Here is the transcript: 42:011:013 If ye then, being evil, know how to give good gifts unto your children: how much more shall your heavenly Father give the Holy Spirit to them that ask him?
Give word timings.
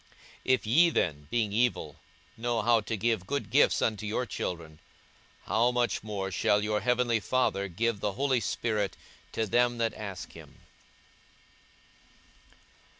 42:011:013 0.37 0.41
If 0.45 0.65
ye 0.65 0.89
then, 0.89 1.27
being 1.29 1.53
evil, 1.53 1.97
know 2.35 2.63
how 2.63 2.81
to 2.81 2.97
give 2.97 3.27
good 3.27 3.51
gifts 3.51 3.83
unto 3.83 4.07
your 4.07 4.25
children: 4.25 4.79
how 5.43 5.69
much 5.69 6.01
more 6.01 6.31
shall 6.31 6.63
your 6.63 6.79
heavenly 6.81 7.19
Father 7.19 7.67
give 7.67 7.99
the 7.99 8.13
Holy 8.13 8.39
Spirit 8.39 8.97
to 9.31 9.45
them 9.45 9.77
that 9.77 9.93
ask 9.93 10.31
him? 10.31 10.61